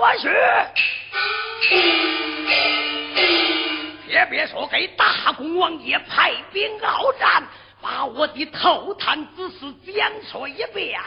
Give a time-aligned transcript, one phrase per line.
[0.00, 0.30] 我去。
[4.08, 7.42] 也别说给大公王爷派兵鏖战，
[7.82, 10.98] 把我的头坛之事讲说一遍，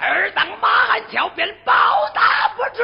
[0.00, 2.82] 尔等马汉桥便报答不至。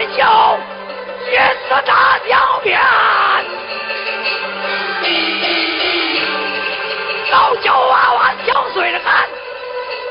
[0.00, 0.22] 你就
[1.28, 1.38] 金
[1.68, 2.80] 子大小便。
[7.30, 9.28] 早就娃娃挑水的干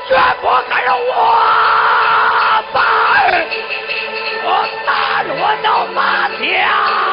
[0.08, 1.12] 全部干扰我
[4.46, 4.48] 我
[4.86, 5.88] 打着我到
[6.38, 7.09] 天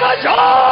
[0.00, 0.65] 往死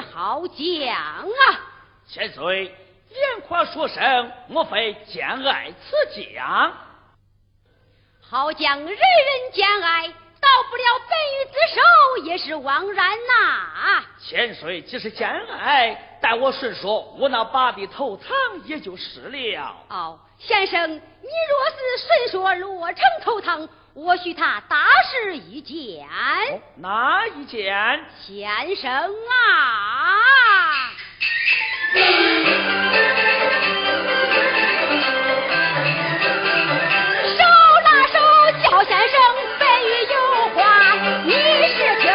[0.00, 0.56] 好将
[0.94, 1.24] 啊！
[2.08, 6.72] 千岁，眼宽说声，莫非兼爱此将？
[8.20, 11.80] 好将人人兼爱，到不了本玉之手
[12.24, 18.28] 也是枉然呐、千岁既是兼爱，待我顺说，我那八臂头堂
[18.64, 19.76] 也就是了。
[19.88, 23.68] 哦，先生，你若是顺说落成头堂，
[24.00, 26.08] 我许他大事一件。
[26.76, 27.74] 哪一件？
[28.24, 29.10] 先生啊！
[37.34, 37.42] 手
[37.82, 38.14] 拉手，
[38.62, 39.18] 叫先生，
[39.58, 40.16] 白玉有
[40.54, 40.62] 话
[41.24, 41.32] 你
[41.66, 42.06] 是听。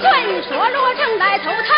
[0.00, 0.08] 虽
[0.48, 1.76] 说罗成来偷糖，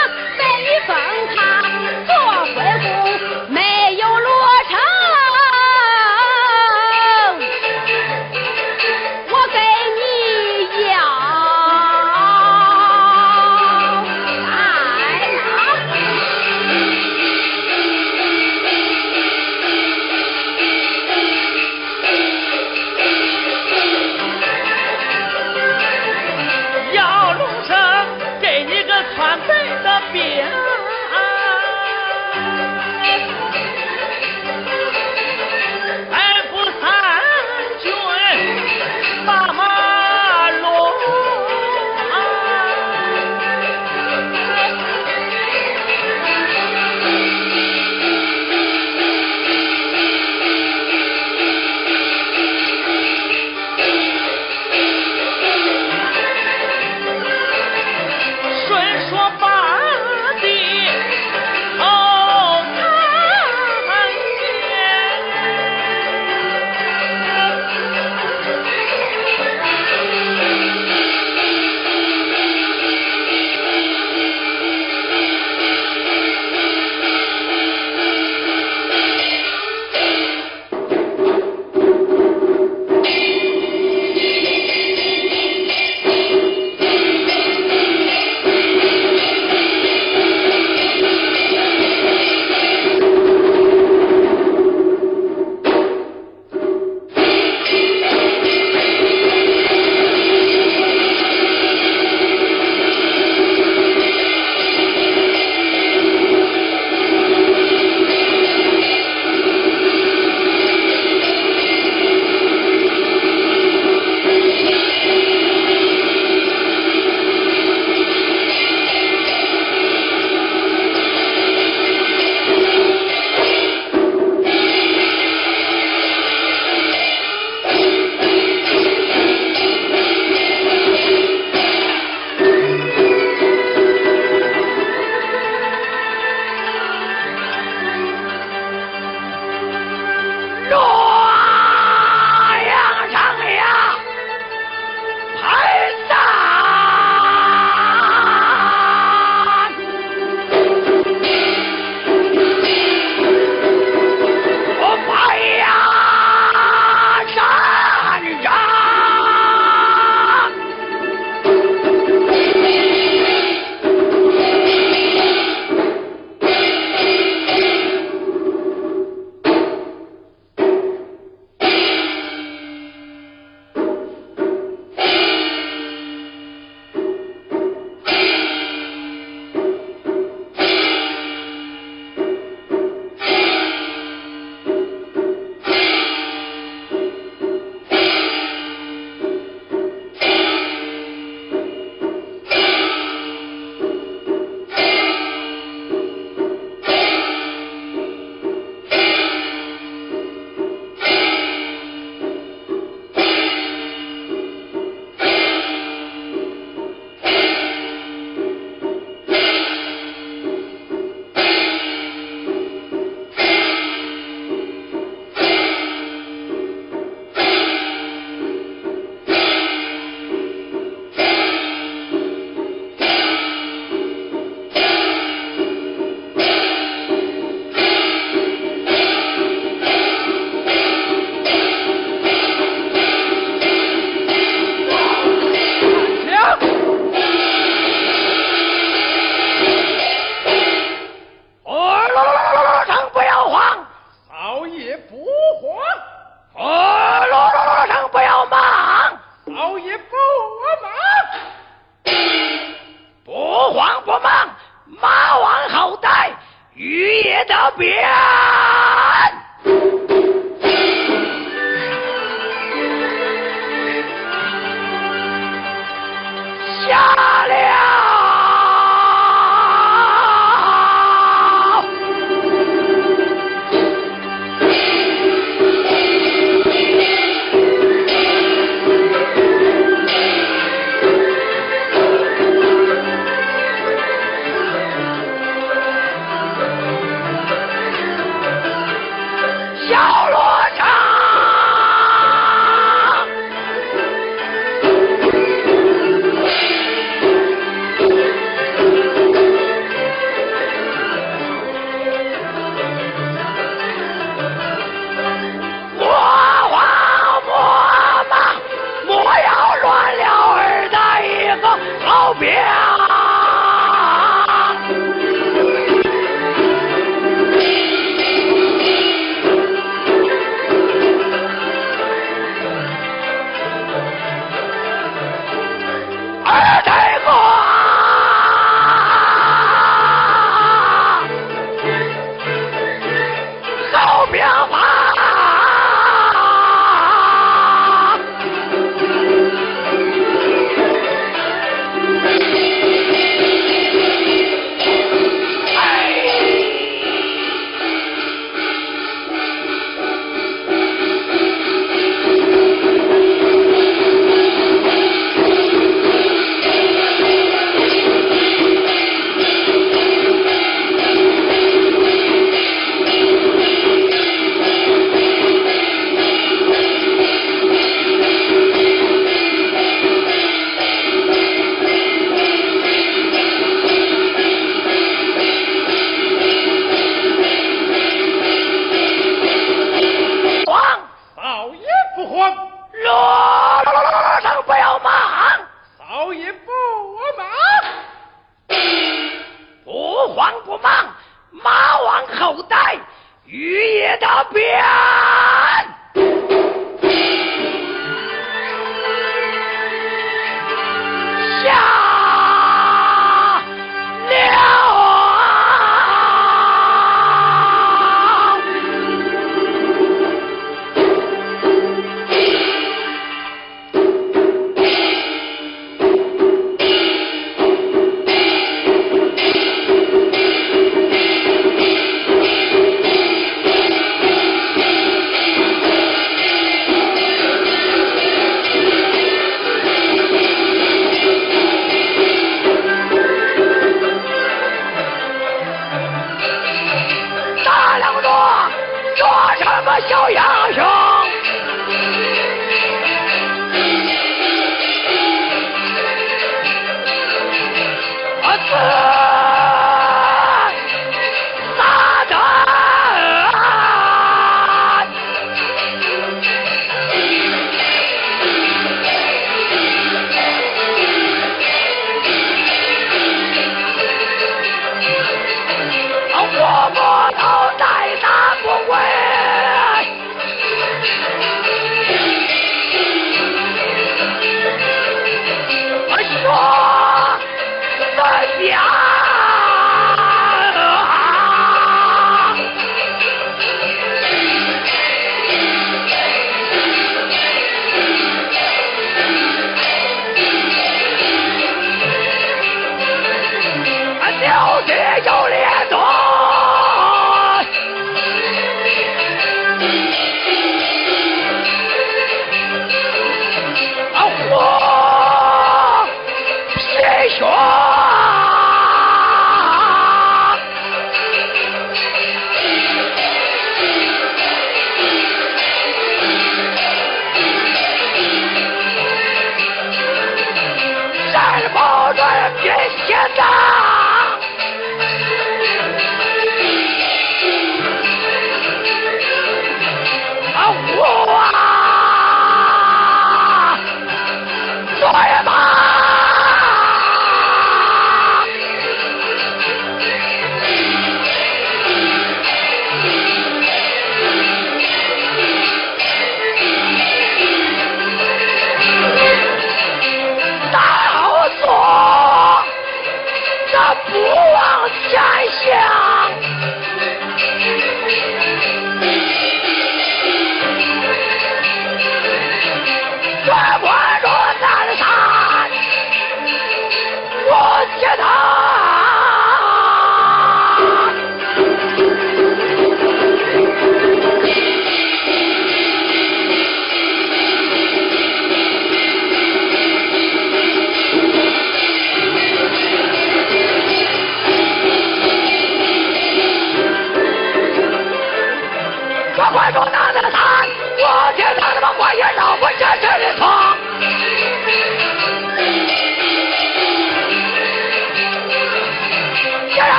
[383.12, 383.39] 万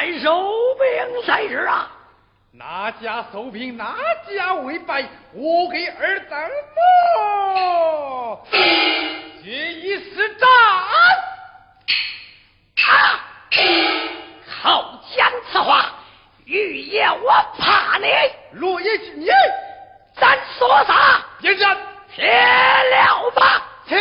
[0.00, 1.90] 来收兵才是啊！
[2.52, 3.94] 哪家收兵，哪
[4.26, 5.04] 家为败。
[5.34, 6.46] 我给二当母
[9.42, 10.48] 决一死战。
[12.82, 13.20] 啊！
[14.62, 15.92] 好讲此话，
[16.46, 18.06] 欲言我怕你。
[18.52, 19.30] 落叶今夜，
[20.16, 21.22] 咱说啥？
[21.42, 21.76] 迎战，
[22.14, 23.62] 铁了吧！
[23.86, 23.98] 再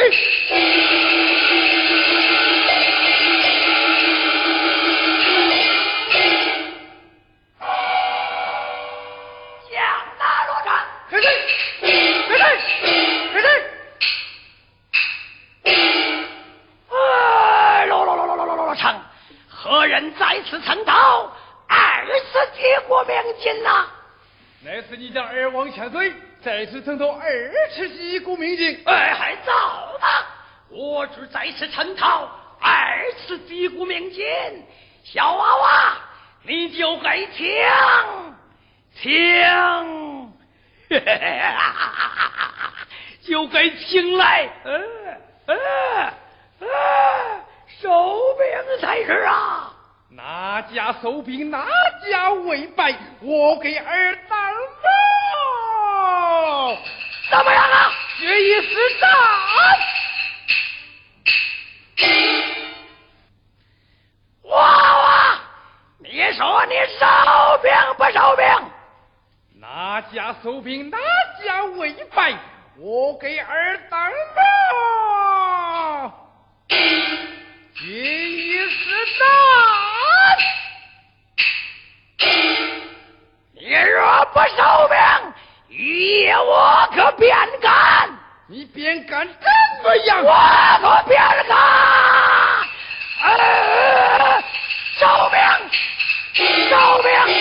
[20.50, 21.32] 次称道，
[21.68, 23.86] 二次击鼓鸣金呐！
[24.64, 28.82] 那是你家二王千岁再次称道，二次击鼓鸣金。
[28.86, 30.08] 哎，还早呢！
[30.70, 32.30] 我只再次称道，
[32.60, 34.26] 二次击鼓鸣金。
[35.04, 35.98] 小娃娃，
[36.44, 37.48] 你就该听
[39.00, 40.34] 听，
[43.22, 44.84] 就该听来，嗯
[45.46, 45.58] 嗯
[46.60, 46.68] 嗯，
[47.82, 48.46] 收兵
[48.82, 49.69] 才是啊！
[50.12, 51.68] 哪家收兵，哪
[52.10, 52.96] 家为败。
[53.22, 54.40] 我给二当
[56.72, 56.78] 母，
[57.30, 57.92] 怎么样啊？
[58.18, 59.08] 决一死战。
[64.46, 65.40] 娃娃，
[66.00, 67.06] 你说你收
[67.62, 68.44] 兵不收兵？
[69.62, 70.98] 哪家收兵，哪
[71.46, 72.34] 家为败。
[72.78, 74.16] 我给二当母，
[77.76, 78.90] 决一死
[79.20, 79.89] 战。
[83.54, 84.98] 你若不收兵，
[85.78, 88.10] 一夜我可便干。
[88.48, 89.36] 你便干怎
[89.84, 90.24] 么样？
[90.24, 90.32] 我
[90.82, 91.54] 可便干。
[94.98, 95.40] 收命，
[96.70, 96.74] 收
[97.04, 97.39] 兵。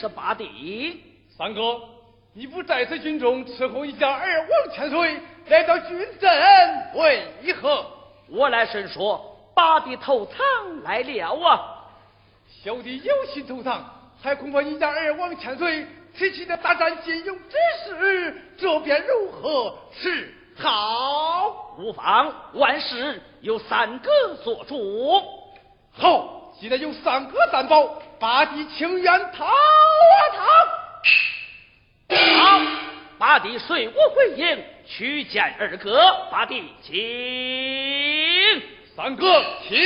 [0.00, 1.04] 你是八弟，
[1.36, 1.78] 三哥，
[2.32, 7.84] 你不在此军中伺候一家二王千岁，来到军阵为何？
[8.30, 10.38] 我来申说，八弟投藏
[10.84, 11.84] 来了啊！
[12.64, 13.84] 小弟有心投藏，
[14.22, 15.86] 还恐怕一家二王千岁
[16.16, 21.76] 提起的大战金庸之事，这便如何是好？
[21.78, 24.10] 无妨，万事由三哥
[24.42, 25.22] 做主。
[25.92, 28.00] 好，既然有三哥担保。
[28.20, 29.54] 八弟情愿逃啊
[30.36, 32.14] 逃！
[32.36, 32.60] 好，
[33.18, 36.28] 八弟随我回营去见二哥。
[36.30, 38.62] 八弟，请
[38.94, 39.78] 三哥，请。